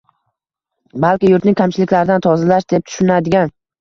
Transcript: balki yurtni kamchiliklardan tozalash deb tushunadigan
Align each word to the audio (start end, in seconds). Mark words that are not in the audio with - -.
balki 1.03 1.29
yurtni 1.33 1.53
kamchiliklardan 1.61 2.25
tozalash 2.29 2.67
deb 2.75 2.89
tushunadigan 2.89 3.55